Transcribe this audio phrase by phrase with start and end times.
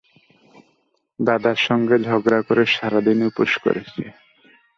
[1.19, 4.03] দাদার সঙ্গে ঝগড়া করে সারাদিন উপোস করেছে।